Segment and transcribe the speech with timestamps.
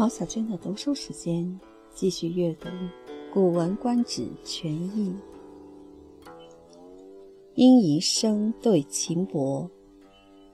[0.00, 1.60] 毛小娟的读书时间，
[1.92, 2.68] 继续阅读
[3.30, 5.14] 《古文观止全译》。
[7.54, 9.70] 殷宜生对秦伯，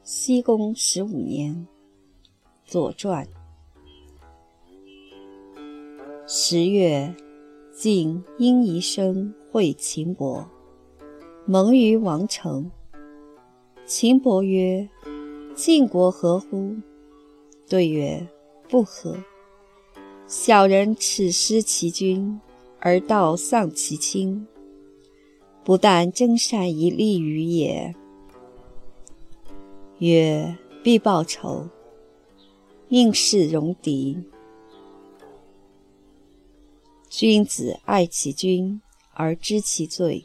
[0.03, 1.55] 西宫十五年，
[2.69, 3.25] 《左传》。
[6.27, 7.15] 十月，
[7.73, 10.45] 晋殷宜生会秦伯，
[11.47, 12.69] 盟于王城。
[13.85, 14.89] 秦伯曰
[15.55, 16.75] ：“晋国何乎？”
[17.71, 18.27] 对曰：
[18.69, 19.17] 不和。
[20.29, 22.41] 小人耻失其君，
[22.81, 24.45] 而道丧其亲，
[25.63, 27.95] 不但争善以利于也。
[29.99, 31.69] 曰：必报仇，
[32.89, 34.19] 命士戎狄。
[37.09, 38.81] 君子爱其君
[39.15, 40.25] 而知其罪，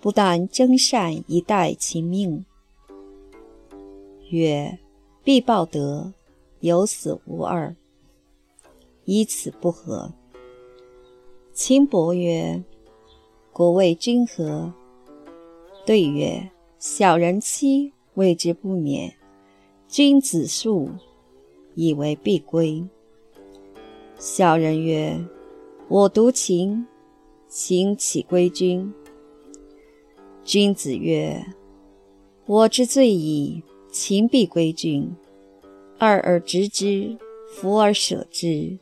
[0.00, 2.44] 不但争善以待其命。
[4.30, 4.76] 曰：
[5.22, 6.12] 必报德。
[6.60, 7.76] 有死无二，
[9.04, 10.12] 以此不和。
[11.52, 12.62] 秦伯曰
[13.52, 14.72] ：“国谓君何？”
[15.86, 19.14] 对曰：“小人妻为之不免，
[19.86, 20.90] 君子数
[21.74, 22.84] 以为必归。”
[24.18, 25.22] 小人曰
[25.88, 26.86] ：“我独秦，
[27.48, 28.92] 秦岂归君？”
[30.42, 31.44] 君子曰
[32.46, 35.14] ：“我之罪矣，秦必归君。”
[35.98, 37.16] 二而执之，
[37.48, 38.78] 弗而舍之，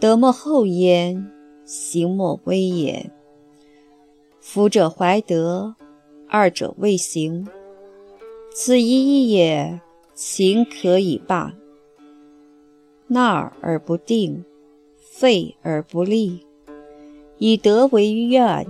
[0.00, 1.28] 德莫厚焉，
[1.64, 3.10] 行莫威也。
[4.40, 5.74] 夫者怀德，
[6.28, 7.48] 二者未行，
[8.54, 9.80] 此一义也。
[10.14, 11.54] 情可以罢，
[13.06, 14.44] 纳而不定，
[14.96, 16.44] 废而不立，
[17.38, 18.66] 以德为怨，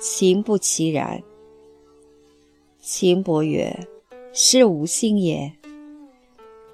[0.00, 1.22] 情不其然。
[2.80, 3.88] 秦伯曰
[4.32, 5.52] ：“是吾心也。”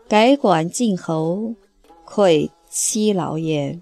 [0.06, 1.54] 改管晋侯，
[2.04, 3.81] 愧戚劳焉。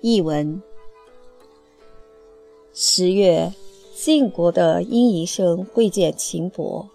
[0.00, 0.60] 译文：
[2.74, 3.52] 十月，
[3.94, 6.90] 晋国的殷夷生会见秦伯，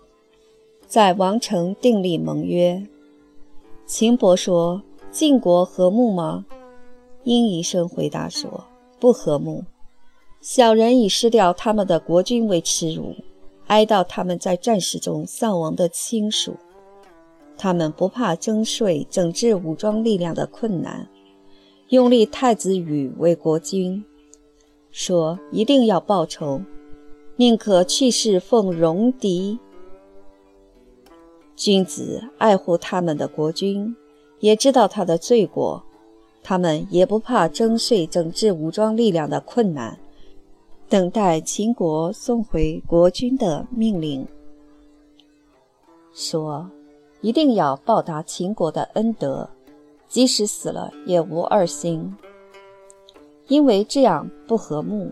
[0.87, 2.85] 在王城订立盟约。
[3.85, 6.45] 秦伯说：“晋国和睦吗？”
[7.23, 8.65] 殷夷生回答说
[8.99, 9.63] ：“不和睦。”
[10.43, 13.15] 小人以失掉他们的国君为耻辱，
[13.67, 16.55] 哀悼他们在战事中丧亡的亲属。
[17.57, 21.07] 他们不怕征税、整治武装力量的困难，
[21.89, 24.03] 拥立太子羽为国君，
[24.91, 26.61] 说一定要报仇，
[27.35, 29.59] 宁可去世奉戎狄。
[31.55, 33.95] 君子爱护他们的国君，
[34.39, 35.83] 也知道他的罪过，
[36.41, 39.97] 他们也不怕征税、整治武装力量的困难。
[40.93, 44.27] 等待秦国送回国君的命令，
[46.13, 46.69] 说
[47.21, 49.49] 一定要报答秦国的恩德，
[50.07, 52.15] 即使死了也无二心，
[53.47, 55.11] 因为这样不和睦。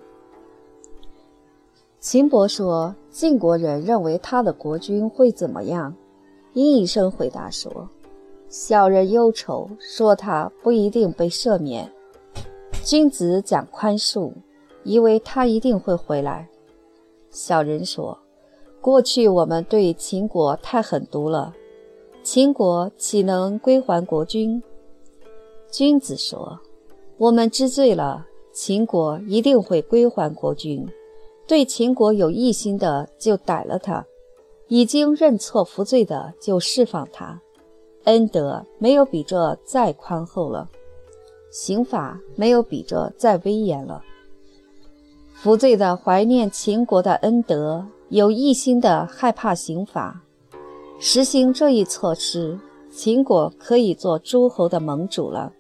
[2.00, 5.92] 秦伯说：“晋国人认为他的国君会怎么样？”
[6.54, 7.90] 殷医生回答说
[8.50, 11.92] ：“小人忧愁，说他不一定被赦免。
[12.84, 14.32] 君子讲宽恕。”
[14.84, 16.50] 以为他一定会回来。
[17.30, 18.18] 小人说
[18.82, 21.54] ：“过去我们对秦国太狠毒了，
[22.24, 24.62] 秦国岂能归还国君？”
[25.72, 26.60] 君子说
[27.18, 30.86] ：“我们知罪了，秦国一定会归还国君。
[31.48, 34.04] 对秦国有异心的，就逮了他；
[34.68, 37.42] 已经认错服罪的，就释放他。
[38.04, 40.70] 恩德没有比这再宽厚了，
[41.50, 44.04] 刑法没有比这再威严了。”
[45.42, 50.22] 服罪的怀念秦国的恩德，有一心的害怕刑罚。
[51.00, 52.60] 实行这一措施，
[52.92, 55.52] 秦国可以做诸侯的盟主了。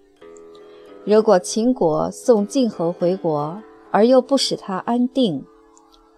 [1.03, 3.59] 如果秦国送晋侯回国，
[3.89, 5.43] 而又不使他安定，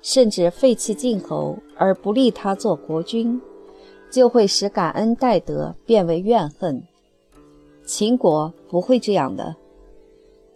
[0.02, 3.42] 甚至废弃晋侯而不立他做国君，
[4.12, 6.84] 就会使感恩戴德变为怨恨。
[7.86, 9.56] 秦国不会这样的。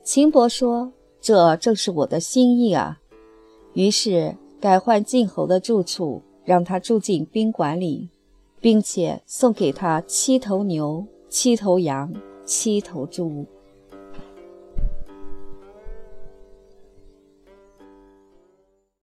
[0.04, 0.92] 秦伯说。
[1.20, 3.00] 这正是我的心意啊！
[3.74, 8.10] 于是改换晋侯的住处，让他住进宾馆里，
[8.60, 12.14] 并且送给他七头牛、七头羊、
[12.46, 13.46] 七头猪。